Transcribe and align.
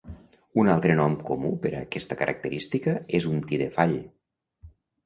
Un 0.61 0.71
altre 0.75 0.95
nom 0.99 1.17
comú 1.27 1.51
per 1.67 1.73
a 1.75 1.83
aquesta 1.83 2.19
característica 2.23 2.99
és 3.21 3.31
un 3.35 3.47
tidefall. 3.53 3.97